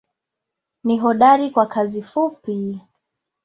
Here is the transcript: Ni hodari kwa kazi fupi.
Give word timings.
Ni 0.83 0.97
hodari 0.99 1.49
kwa 1.51 1.65
kazi 1.65 2.03
fupi. 2.03 2.79